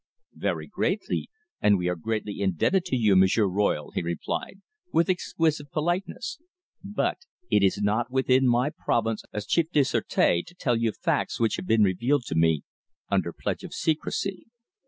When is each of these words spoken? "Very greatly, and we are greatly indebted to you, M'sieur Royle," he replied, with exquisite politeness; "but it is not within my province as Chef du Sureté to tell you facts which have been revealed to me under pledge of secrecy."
"Very 0.33 0.65
greatly, 0.65 1.29
and 1.61 1.77
we 1.77 1.87
are 1.87 1.95
greatly 1.95 2.39
indebted 2.41 2.85
to 2.85 2.95
you, 2.95 3.15
M'sieur 3.15 3.45
Royle," 3.45 3.91
he 3.93 4.01
replied, 4.01 4.59
with 4.91 5.11
exquisite 5.11 5.69
politeness; 5.69 6.39
"but 6.83 7.17
it 7.51 7.61
is 7.61 7.81
not 7.83 8.09
within 8.09 8.47
my 8.47 8.71
province 8.71 9.21
as 9.31 9.45
Chef 9.47 9.67
du 9.71 9.81
Sureté 9.81 10.43
to 10.43 10.55
tell 10.55 10.75
you 10.75 10.91
facts 10.91 11.39
which 11.39 11.57
have 11.57 11.67
been 11.67 11.83
revealed 11.83 12.23
to 12.25 12.33
me 12.33 12.63
under 13.11 13.31
pledge 13.31 13.61
of 13.63 13.75
secrecy." 13.75 14.47